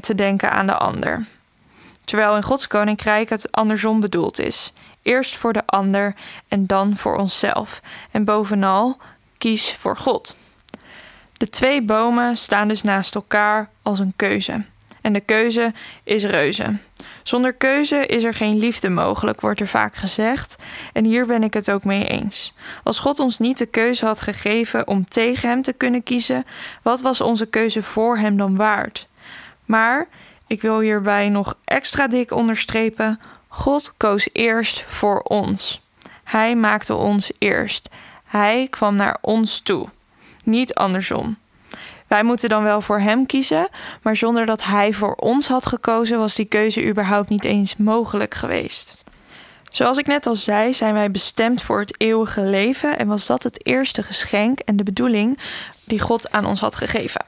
te 0.00 0.14
denken 0.14 0.50
aan 0.50 0.66
de 0.66 0.76
ander. 0.76 1.26
Terwijl 2.04 2.36
in 2.36 2.42
Gods 2.42 2.66
koninkrijk 2.66 3.28
het 3.28 3.52
andersom 3.52 4.00
bedoeld 4.00 4.38
is. 4.38 4.72
Eerst 5.02 5.36
voor 5.36 5.52
de 5.52 5.62
ander 5.66 6.14
en 6.48 6.66
dan 6.66 6.96
voor 6.96 7.16
onszelf. 7.16 7.80
En 8.10 8.24
bovenal, 8.24 8.96
kies 9.38 9.74
voor 9.74 9.96
God. 9.96 10.36
De 11.36 11.48
twee 11.48 11.82
bomen 11.82 12.36
staan 12.36 12.68
dus 12.68 12.82
naast 12.82 13.14
elkaar 13.14 13.68
als 13.82 13.98
een 13.98 14.12
keuze. 14.16 14.64
En 15.00 15.12
de 15.12 15.20
keuze 15.20 15.72
is 16.04 16.24
reuze. 16.24 16.76
Zonder 17.22 17.52
keuze 17.52 18.06
is 18.06 18.24
er 18.24 18.34
geen 18.34 18.58
liefde 18.58 18.88
mogelijk, 18.88 19.40
wordt 19.40 19.60
er 19.60 19.66
vaak 19.66 19.94
gezegd. 19.94 20.56
En 20.92 21.04
hier 21.04 21.26
ben 21.26 21.42
ik 21.42 21.54
het 21.54 21.70
ook 21.70 21.84
mee 21.84 22.04
eens. 22.06 22.54
Als 22.82 22.98
God 22.98 23.18
ons 23.20 23.38
niet 23.38 23.58
de 23.58 23.66
keuze 23.66 24.06
had 24.06 24.20
gegeven 24.20 24.86
om 24.86 25.08
tegen 25.08 25.48
Hem 25.48 25.62
te 25.62 25.72
kunnen 25.72 26.02
kiezen, 26.02 26.44
wat 26.82 27.00
was 27.00 27.20
onze 27.20 27.46
keuze 27.46 27.82
voor 27.82 28.18
Hem 28.18 28.36
dan 28.36 28.56
waard? 28.56 29.08
Maar 29.64 30.08
ik 30.46 30.62
wil 30.62 30.80
hierbij 30.80 31.28
nog 31.28 31.56
extra 31.64 32.08
dik 32.08 32.30
onderstrepen: 32.30 33.20
God 33.48 33.94
koos 33.96 34.28
eerst 34.32 34.84
voor 34.86 35.20
ons. 35.20 35.82
Hij 36.24 36.56
maakte 36.56 36.94
ons 36.94 37.32
eerst. 37.38 37.88
Hij 38.24 38.66
kwam 38.70 38.94
naar 38.94 39.18
ons 39.20 39.60
toe 39.60 39.88
niet 40.44 40.74
andersom. 40.74 41.36
Wij 42.06 42.24
moeten 42.24 42.48
dan 42.48 42.62
wel 42.62 42.80
voor 42.80 43.00
hem 43.00 43.26
kiezen, 43.26 43.68
maar 44.02 44.16
zonder 44.16 44.46
dat 44.46 44.64
hij 44.64 44.92
voor 44.92 45.14
ons 45.14 45.48
had 45.48 45.66
gekozen, 45.66 46.18
was 46.18 46.34
die 46.34 46.44
keuze 46.44 46.86
überhaupt 46.86 47.28
niet 47.28 47.44
eens 47.44 47.76
mogelijk 47.76 48.34
geweest. 48.34 49.04
Zoals 49.70 49.98
ik 49.98 50.06
net 50.06 50.26
al 50.26 50.34
zei, 50.34 50.74
zijn 50.74 50.94
wij 50.94 51.10
bestemd 51.10 51.62
voor 51.62 51.80
het 51.80 52.00
eeuwige 52.00 52.42
leven 52.42 52.98
en 52.98 53.06
was 53.06 53.26
dat 53.26 53.42
het 53.42 53.66
eerste 53.66 54.02
geschenk 54.02 54.58
en 54.58 54.76
de 54.76 54.82
bedoeling 54.82 55.38
die 55.84 56.00
God 56.00 56.32
aan 56.32 56.46
ons 56.46 56.60
had 56.60 56.76
gegeven. 56.76 57.24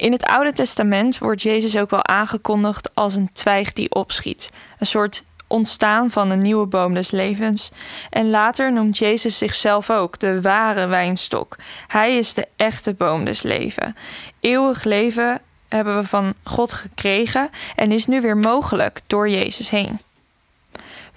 In 0.00 0.12
het 0.12 0.24
Oude 0.24 0.52
Testament 0.52 1.18
wordt 1.18 1.42
Jezus 1.42 1.76
ook 1.76 1.90
wel 1.90 2.06
aangekondigd 2.06 2.94
als 2.94 3.14
een 3.14 3.32
twijg 3.32 3.72
die 3.72 3.94
opschiet, 3.94 4.50
een 4.78 4.86
soort 4.86 5.24
ontstaan 5.46 6.10
van 6.10 6.30
een 6.30 6.38
nieuwe 6.38 6.66
boom 6.66 6.94
des 6.94 7.10
levens. 7.10 7.70
En 8.10 8.30
later 8.30 8.72
noemt 8.72 8.98
Jezus 8.98 9.38
zichzelf 9.38 9.90
ook 9.90 10.18
de 10.18 10.40
ware 10.40 10.86
wijnstok. 10.86 11.56
Hij 11.86 12.16
is 12.16 12.34
de 12.34 12.46
echte 12.56 12.94
boom 12.94 13.24
des 13.24 13.42
levens. 13.42 13.92
Eeuwig 14.40 14.84
leven 14.84 15.40
hebben 15.68 15.96
we 15.96 16.06
van 16.06 16.34
God 16.44 16.72
gekregen 16.72 17.50
en 17.76 17.92
is 17.92 18.06
nu 18.06 18.20
weer 18.20 18.36
mogelijk 18.36 19.00
door 19.06 19.28
Jezus 19.28 19.70
heen. 19.70 19.98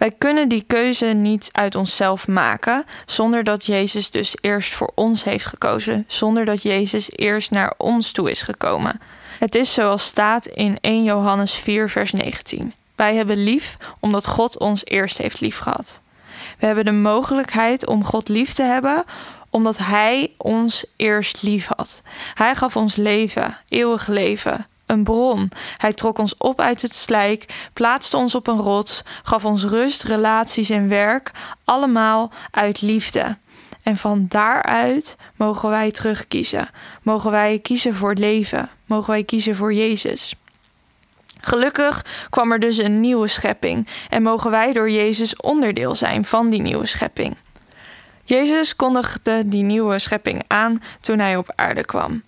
Wij 0.04 0.12
kunnen 0.18 0.50
die 0.50 0.64
keuze 0.68 1.06
niet 1.06 1.50
uit 1.52 1.76
onszelf 1.76 2.28
maken, 2.28 2.86
zonder 3.06 3.44
dat 3.44 3.66
Jezus 3.66 4.12
dus 4.12 4.36
eerst 4.42 4.74
voor 4.74 4.92
ons 4.96 5.24
heeft 5.24 5.46
gekozen, 5.46 6.04
zonder 6.08 6.46
dat 6.46 6.62
Jezus 6.62 7.12
eerst 7.12 7.52
naar 7.52 7.74
ons 7.78 8.12
toe 8.12 8.32
is 8.32 8.42
gekomen. 8.42 9.02
Het 9.40 9.56
is 9.56 9.74
zoals 9.74 10.06
staat 10.06 10.46
in 10.46 10.78
1 10.82 11.04
Johannes 11.04 11.54
4, 11.54 11.90
vers 11.90 12.12
19. 12.12 12.74
Wij 12.96 13.16
hebben 13.16 13.44
lief 13.44 13.78
omdat 14.00 14.28
God 14.28 14.60
ons 14.60 14.86
eerst 14.86 15.18
heeft 15.18 15.40
lief 15.42 15.58
gehad. 15.58 16.02
We 16.60 16.66
hebben 16.66 16.86
de 16.86 16.92
mogelijkheid 16.92 17.88
om 17.88 18.04
God 18.04 18.30
lief 18.30 18.54
te 18.54 18.64
hebben 18.64 19.04
omdat 19.50 19.78
Hij 19.78 20.34
ons 20.38 20.86
eerst 20.96 21.42
lief 21.42 21.68
had. 21.76 22.02
Hij 22.34 22.56
gaf 22.56 22.76
ons 22.76 22.96
leven, 22.96 23.58
eeuwig 23.68 24.08
leven, 24.08 24.68
een 24.86 25.04
bron. 25.04 25.52
Hij 25.78 25.94
trok 25.94 26.18
ons 26.18 26.38
op 26.38 26.60
uit 26.60 26.82
het 26.82 26.96
slijk, 26.96 27.70
plaatste 27.74 28.18
ons 28.18 28.36
op 28.36 28.48
een 28.48 28.60
rots, 28.60 29.04
gaf 29.24 29.46
ons 29.46 29.64
rust, 29.64 30.04
relaties 30.04 30.70
en 30.70 30.88
werk, 30.88 31.32
allemaal 31.64 32.32
uit 32.52 32.82
liefde. 32.82 33.38
En 33.84 33.98
van 33.98 34.26
daaruit 34.30 35.18
mogen 35.36 35.70
wij 35.70 35.92
terugkiezen. 35.92 36.70
Mogen 37.02 37.32
wij 37.32 37.60
kiezen 37.60 37.96
voor 37.96 38.10
het 38.10 38.20
leven. 38.20 38.70
Mogen 38.86 39.10
wij 39.10 39.24
kiezen 39.24 39.56
voor 39.56 39.74
Jezus. 39.74 40.36
Gelukkig 41.42 42.06
kwam 42.30 42.52
er 42.52 42.60
dus 42.60 42.78
een 42.78 43.00
nieuwe 43.00 43.28
schepping 43.28 43.88
en 44.10 44.24
mogen 44.24 44.52
wij 44.52 44.74
door 44.74 44.90
Jezus 44.90 45.36
onderdeel 45.36 45.96
zijn 45.96 46.26
van 46.26 46.50
die 46.50 46.62
nieuwe 46.62 46.86
schepping. 46.86 47.36
Jezus 48.24 48.76
kondigde 48.76 49.48
die 49.48 49.64
nieuwe 49.64 50.00
schepping 50.00 50.44
aan 50.48 50.82
toen 51.02 51.20
hij 51.20 51.38
op 51.38 51.52
aarde 51.56 51.86
kwam. 51.86 52.24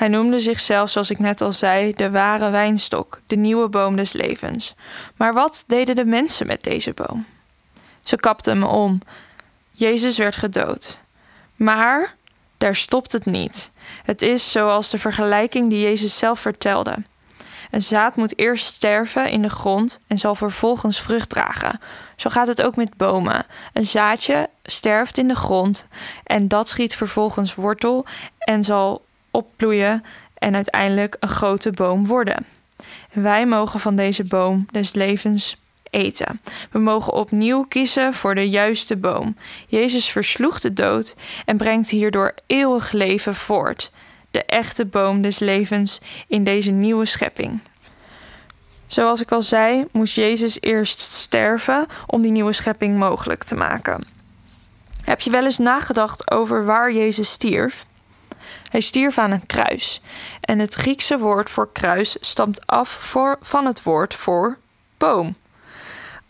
Hij 0.00 0.08
noemde 0.08 0.38
zichzelf, 0.38 0.90
zoals 0.90 1.10
ik 1.10 1.18
net 1.18 1.40
al 1.40 1.52
zei, 1.52 1.94
de 1.94 2.10
ware 2.10 2.50
wijnstok, 2.50 3.20
de 3.26 3.36
nieuwe 3.36 3.68
boom 3.68 3.96
des 3.96 4.12
levens. 4.12 4.74
Maar 5.16 5.32
wat 5.32 5.64
deden 5.66 5.94
de 5.94 6.04
mensen 6.04 6.46
met 6.46 6.62
deze 6.62 6.92
boom? 6.92 7.26
Ze 8.00 8.16
kapten 8.16 8.52
hem 8.52 8.70
om. 8.70 9.00
Jezus 9.70 10.18
werd 10.18 10.36
gedood. 10.36 11.00
Maar 11.56 12.14
daar 12.58 12.76
stopt 12.76 13.12
het 13.12 13.24
niet. 13.24 13.70
Het 14.04 14.22
is 14.22 14.52
zoals 14.52 14.90
de 14.90 14.98
vergelijking 14.98 15.70
die 15.70 15.80
Jezus 15.80 16.18
zelf 16.18 16.40
vertelde. 16.40 16.96
Een 17.70 17.82
zaad 17.82 18.16
moet 18.16 18.38
eerst 18.38 18.66
sterven 18.66 19.30
in 19.30 19.42
de 19.42 19.50
grond 19.50 19.98
en 20.06 20.18
zal 20.18 20.34
vervolgens 20.34 21.00
vrucht 21.00 21.28
dragen. 21.28 21.80
Zo 22.16 22.30
gaat 22.30 22.46
het 22.46 22.62
ook 22.62 22.76
met 22.76 22.96
bomen. 22.96 23.46
Een 23.72 23.86
zaadje 23.86 24.48
sterft 24.62 25.18
in 25.18 25.28
de 25.28 25.36
grond 25.36 25.86
en 26.24 26.48
dat 26.48 26.68
schiet 26.68 26.96
vervolgens 26.96 27.54
wortel 27.54 28.06
en 28.38 28.64
zal 28.64 29.08
opbloeien 29.30 30.04
en 30.34 30.54
uiteindelijk 30.54 31.16
een 31.20 31.28
grote 31.28 31.70
boom 31.70 32.06
worden. 32.06 32.46
En 33.12 33.22
wij 33.22 33.46
mogen 33.46 33.80
van 33.80 33.96
deze 33.96 34.24
boom 34.24 34.66
des 34.70 34.92
levens 34.94 35.56
eten. 35.90 36.40
We 36.70 36.78
mogen 36.78 37.12
opnieuw 37.12 37.64
kiezen 37.64 38.14
voor 38.14 38.34
de 38.34 38.48
juiste 38.48 38.96
boom. 38.96 39.36
Jezus 39.66 40.10
versloeg 40.10 40.60
de 40.60 40.72
dood 40.72 41.16
en 41.44 41.56
brengt 41.56 41.90
hierdoor 41.90 42.34
eeuwig 42.46 42.92
leven 42.92 43.34
voort 43.34 43.90
de 44.30 44.44
echte 44.44 44.86
boom 44.86 45.22
des 45.22 45.38
levens 45.38 46.00
in 46.26 46.44
deze 46.44 46.70
nieuwe 46.70 47.04
schepping. 47.04 47.60
Zoals 48.86 49.20
ik 49.20 49.32
al 49.32 49.42
zei, 49.42 49.86
moest 49.92 50.14
Jezus 50.14 50.60
eerst 50.60 50.98
sterven 50.98 51.86
om 52.06 52.22
die 52.22 52.30
nieuwe 52.30 52.52
schepping 52.52 52.96
mogelijk 52.96 53.44
te 53.44 53.54
maken. 53.54 54.04
Heb 55.04 55.20
je 55.20 55.30
wel 55.30 55.44
eens 55.44 55.58
nagedacht 55.58 56.30
over 56.30 56.64
waar 56.64 56.92
Jezus 56.92 57.30
stierf? 57.30 57.86
Hij 58.70 58.80
stierf 58.80 59.18
aan 59.18 59.30
een 59.30 59.46
kruis. 59.46 60.00
En 60.40 60.58
het 60.58 60.74
Griekse 60.74 61.18
woord 61.18 61.50
voor 61.50 61.72
kruis 61.72 62.16
stamt 62.20 62.66
af 62.66 62.88
voor, 62.88 63.38
van 63.40 63.66
het 63.66 63.82
woord 63.82 64.14
voor 64.14 64.58
boom. 64.96 65.36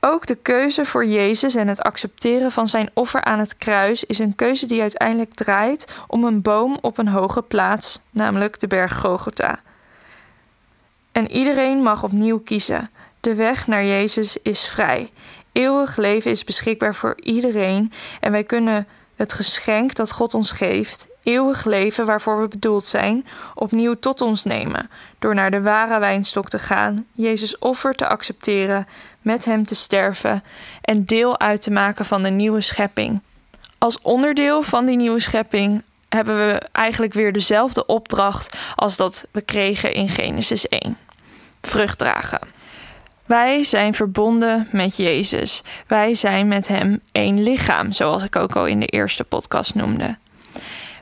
Ook 0.00 0.26
de 0.26 0.34
keuze 0.34 0.84
voor 0.84 1.06
Jezus 1.06 1.54
en 1.54 1.68
het 1.68 1.82
accepteren 1.82 2.52
van 2.52 2.68
zijn 2.68 2.90
offer 2.94 3.24
aan 3.24 3.38
het 3.38 3.56
kruis 3.56 4.04
is 4.04 4.18
een 4.18 4.34
keuze 4.34 4.66
die 4.66 4.80
uiteindelijk 4.80 5.34
draait 5.34 5.86
om 6.06 6.24
een 6.24 6.42
boom 6.42 6.78
op 6.80 6.98
een 6.98 7.08
hoge 7.08 7.42
plaats, 7.42 8.00
namelijk 8.10 8.60
de 8.60 8.66
berg 8.66 9.00
Gogota. 9.00 9.60
En 11.12 11.30
iedereen 11.30 11.82
mag 11.82 12.02
opnieuw 12.02 12.38
kiezen. 12.38 12.90
De 13.20 13.34
weg 13.34 13.66
naar 13.66 13.84
Jezus 13.84 14.36
is 14.42 14.68
vrij. 14.68 15.10
Eeuwig 15.52 15.96
leven 15.96 16.30
is 16.30 16.44
beschikbaar 16.44 16.94
voor 16.94 17.20
iedereen 17.20 17.92
en 18.20 18.32
wij 18.32 18.44
kunnen 18.44 18.86
het 19.16 19.32
geschenk 19.32 19.94
dat 19.94 20.12
God 20.12 20.34
ons 20.34 20.52
geeft, 20.52 21.08
eeuwig 21.22 21.64
leven 21.64 22.06
waarvoor 22.06 22.40
we 22.40 22.48
bedoeld 22.48 22.84
zijn, 22.84 23.26
opnieuw 23.54 23.94
tot 23.94 24.20
ons 24.20 24.44
nemen, 24.44 24.90
door 25.18 25.34
naar 25.34 25.50
de 25.50 25.60
ware 25.60 25.98
wijnstok 25.98 26.48
te 26.48 26.58
gaan, 26.58 27.06
Jezus 27.12 27.58
offer 27.58 27.94
te 27.94 28.08
accepteren, 28.08 28.86
met 29.22 29.44
Hem 29.44 29.64
te 29.64 29.74
sterven 29.74 30.42
en 30.80 31.04
deel 31.04 31.40
uit 31.40 31.62
te 31.62 31.70
maken 31.70 32.04
van 32.04 32.22
de 32.22 32.30
nieuwe 32.30 32.60
schepping. 32.60 33.20
Als 33.78 34.00
onderdeel 34.02 34.62
van 34.62 34.84
die 34.84 34.96
nieuwe 34.96 35.20
schepping 35.20 35.82
hebben 36.08 36.36
we 36.36 36.62
eigenlijk 36.72 37.12
weer 37.12 37.32
dezelfde 37.32 37.86
opdracht 37.86 38.56
als 38.74 38.96
dat 38.96 39.26
we 39.30 39.40
kregen 39.40 39.92
in 39.92 40.08
Genesis 40.08 40.68
1. 40.68 40.96
Vrucht 41.62 41.98
dragen. 41.98 42.40
Wij 43.24 43.64
zijn 43.64 43.94
verbonden 43.94 44.68
met 44.72 44.96
Jezus. 44.96 45.62
Wij 45.86 46.14
zijn 46.14 46.48
met 46.48 46.68
Hem 46.68 47.00
één 47.12 47.42
lichaam, 47.42 47.92
zoals 47.92 48.22
ik 48.22 48.36
ook 48.36 48.56
al 48.56 48.66
in 48.66 48.80
de 48.80 48.86
eerste 48.86 49.24
podcast 49.24 49.74
noemde. 49.74 50.16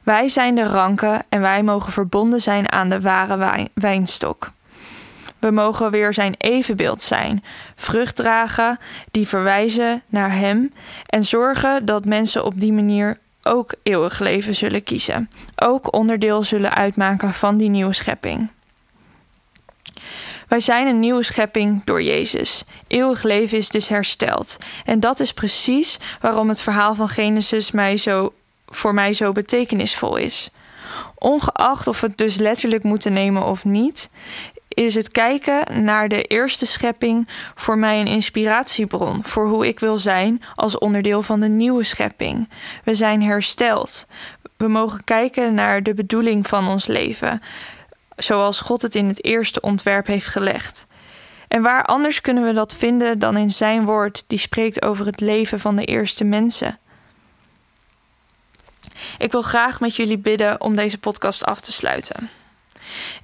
Wij 0.08 0.28
zijn 0.28 0.54
de 0.54 0.66
ranken 0.66 1.22
en 1.28 1.40
wij 1.40 1.62
mogen 1.62 1.92
verbonden 1.92 2.40
zijn 2.40 2.72
aan 2.72 2.88
de 2.88 3.00
ware 3.00 3.68
wijnstok. 3.74 4.50
We 5.38 5.50
mogen 5.50 5.90
weer 5.90 6.12
zijn 6.12 6.34
evenbeeld 6.38 7.02
zijn, 7.02 7.44
vrucht 7.76 8.16
dragen 8.16 8.78
die 9.10 9.28
verwijzen 9.28 10.02
naar 10.06 10.32
Hem 10.32 10.72
en 11.06 11.24
zorgen 11.24 11.84
dat 11.84 12.04
mensen 12.04 12.44
op 12.44 12.60
die 12.60 12.72
manier 12.72 13.18
ook 13.42 13.74
eeuwig 13.82 14.18
leven 14.18 14.54
zullen 14.54 14.82
kiezen, 14.82 15.30
ook 15.56 15.94
onderdeel 15.94 16.42
zullen 16.42 16.74
uitmaken 16.74 17.32
van 17.32 17.56
die 17.56 17.68
nieuwe 17.68 17.94
schepping. 17.94 18.48
Wij 20.48 20.60
zijn 20.60 20.86
een 20.86 21.00
nieuwe 21.00 21.22
schepping 21.22 21.84
door 21.84 22.02
Jezus. 22.02 22.64
Eeuwig 22.86 23.22
leven 23.22 23.58
is 23.58 23.68
dus 23.68 23.88
hersteld. 23.88 24.56
En 24.84 25.00
dat 25.00 25.20
is 25.20 25.32
precies 25.32 25.98
waarom 26.20 26.48
het 26.48 26.60
verhaal 26.60 26.94
van 26.94 27.08
Genesis 27.08 27.70
mij 27.70 27.96
zo, 27.96 28.32
voor 28.68 28.94
mij 28.94 29.12
zo 29.12 29.32
betekenisvol 29.32 30.16
is. 30.16 30.50
Ongeacht 31.14 31.86
of 31.86 32.00
we 32.00 32.06
het 32.06 32.18
dus 32.18 32.36
letterlijk 32.36 32.82
moeten 32.82 33.12
nemen 33.12 33.44
of 33.44 33.64
niet, 33.64 34.10
is 34.68 34.94
het 34.94 35.10
kijken 35.10 35.84
naar 35.84 36.08
de 36.08 36.22
eerste 36.22 36.66
schepping 36.66 37.28
voor 37.54 37.78
mij 37.78 38.00
een 38.00 38.06
inspiratiebron 38.06 39.24
voor 39.24 39.48
hoe 39.48 39.66
ik 39.66 39.80
wil 39.80 39.98
zijn 39.98 40.42
als 40.54 40.78
onderdeel 40.78 41.22
van 41.22 41.40
de 41.40 41.48
nieuwe 41.48 41.84
schepping. 41.84 42.48
We 42.84 42.94
zijn 42.94 43.22
hersteld. 43.22 44.06
We 44.56 44.68
mogen 44.68 45.04
kijken 45.04 45.54
naar 45.54 45.82
de 45.82 45.94
bedoeling 45.94 46.46
van 46.46 46.68
ons 46.68 46.86
leven, 46.86 47.42
zoals 48.16 48.60
God 48.60 48.82
het 48.82 48.94
in 48.94 49.08
het 49.08 49.24
eerste 49.24 49.60
ontwerp 49.60 50.06
heeft 50.06 50.26
gelegd. 50.26 50.86
En 51.48 51.62
waar 51.62 51.84
anders 51.84 52.20
kunnen 52.20 52.44
we 52.44 52.52
dat 52.52 52.74
vinden 52.74 53.18
dan 53.18 53.36
in 53.36 53.50
Zijn 53.50 53.84
woord, 53.84 54.24
die 54.26 54.38
spreekt 54.38 54.82
over 54.82 55.06
het 55.06 55.20
leven 55.20 55.60
van 55.60 55.76
de 55.76 55.84
eerste 55.84 56.24
mensen? 56.24 56.78
Ik 59.18 59.32
wil 59.32 59.42
graag 59.42 59.80
met 59.80 59.96
jullie 59.96 60.18
bidden 60.18 60.60
om 60.60 60.76
deze 60.76 60.98
podcast 60.98 61.44
af 61.44 61.60
te 61.60 61.72
sluiten. 61.72 62.30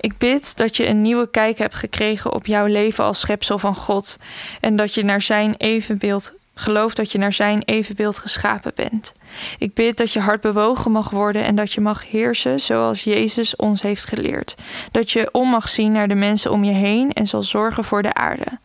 Ik 0.01 0.19
bid 0.19 0.57
dat 0.57 0.77
je 0.77 0.87
een 0.87 1.03
nieuwe 1.03 1.31
kijk 1.31 1.59
hebt 1.59 1.75
gekregen 1.75 2.33
op 2.33 2.47
jouw 2.47 2.67
leven 2.67 3.05
als 3.05 3.21
schepsel 3.21 3.59
van 3.59 3.75
God 3.75 4.17
en 4.61 4.77
dat 4.77 4.95
je 4.95 5.05
naar 5.05 5.23
zijn 5.23 5.55
evenbeeld 5.57 6.33
gelooft 6.55 6.97
dat 6.97 7.13
je 7.13 7.19
naar 7.19 7.33
zijn 7.33 7.63
evenbeeld 7.65 8.19
geschapen 8.19 8.73
bent. 8.75 9.13
Ik 9.59 9.75
bid 9.75 9.97
dat 9.97 10.13
je 10.13 10.21
hart 10.21 10.41
bewogen 10.41 10.93
mag 10.93 11.11
worden 11.11 11.45
en 11.45 11.55
dat 11.55 11.73
je 11.73 11.81
mag 11.81 12.11
heersen 12.11 12.61
zoals 12.61 13.05
Jezus 13.05 13.57
ons 13.57 13.83
heeft 13.83 14.05
geleerd. 14.05 14.55
Dat 14.91 15.11
je 15.11 15.29
om 15.33 15.49
mag 15.49 15.69
zien 15.69 15.93
naar 15.93 16.09
de 16.09 16.15
mensen 16.15 16.51
om 16.51 16.65
je 16.65 16.73
heen 16.73 17.13
en 17.13 17.27
zal 17.27 17.43
zorgen 17.43 17.85
voor 17.85 18.03
de 18.03 18.15
aarde. 18.15 18.59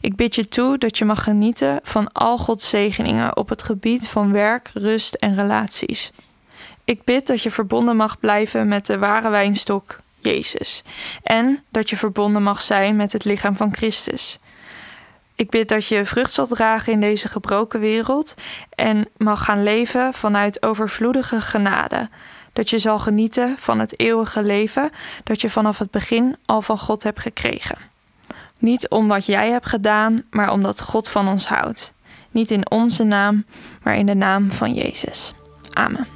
Ik 0.00 0.16
bid 0.16 0.34
je 0.34 0.48
toe 0.48 0.78
dat 0.78 0.98
je 0.98 1.04
mag 1.04 1.22
genieten 1.22 1.80
van 1.82 2.12
al 2.12 2.38
Gods 2.38 2.68
zegeningen 2.68 3.36
op 3.36 3.48
het 3.48 3.62
gebied 3.62 4.08
van 4.08 4.32
werk, 4.32 4.70
rust 4.74 5.14
en 5.14 5.34
relaties. 5.34 6.12
Ik 6.86 7.04
bid 7.04 7.26
dat 7.26 7.42
je 7.42 7.50
verbonden 7.50 7.96
mag 7.96 8.18
blijven 8.20 8.68
met 8.68 8.86
de 8.86 8.98
ware 8.98 9.30
wijnstok, 9.30 9.98
Jezus. 10.18 10.82
En 11.22 11.64
dat 11.70 11.90
je 11.90 11.96
verbonden 11.96 12.42
mag 12.42 12.62
zijn 12.62 12.96
met 12.96 13.12
het 13.12 13.24
lichaam 13.24 13.56
van 13.56 13.74
Christus. 13.74 14.38
Ik 15.34 15.50
bid 15.50 15.68
dat 15.68 15.86
je 15.86 16.04
vrucht 16.04 16.32
zal 16.32 16.46
dragen 16.46 16.92
in 16.92 17.00
deze 17.00 17.28
gebroken 17.28 17.80
wereld 17.80 18.34
en 18.70 19.08
mag 19.16 19.44
gaan 19.44 19.62
leven 19.62 20.12
vanuit 20.12 20.62
overvloedige 20.62 21.40
genade. 21.40 22.08
Dat 22.52 22.70
je 22.70 22.78
zal 22.78 22.98
genieten 22.98 23.54
van 23.58 23.78
het 23.78 24.00
eeuwige 24.00 24.42
leven 24.42 24.90
dat 25.24 25.40
je 25.40 25.50
vanaf 25.50 25.78
het 25.78 25.90
begin 25.90 26.36
al 26.44 26.62
van 26.62 26.78
God 26.78 27.02
hebt 27.02 27.20
gekregen. 27.20 27.78
Niet 28.58 28.88
om 28.88 29.08
wat 29.08 29.26
jij 29.26 29.50
hebt 29.50 29.66
gedaan, 29.66 30.22
maar 30.30 30.50
omdat 30.50 30.80
God 30.80 31.08
van 31.08 31.28
ons 31.28 31.46
houdt. 31.46 31.92
Niet 32.30 32.50
in 32.50 32.70
onze 32.70 33.04
naam, 33.04 33.44
maar 33.82 33.96
in 33.96 34.06
de 34.06 34.14
naam 34.14 34.52
van 34.52 34.74
Jezus. 34.74 35.32
Amen. 35.72 36.15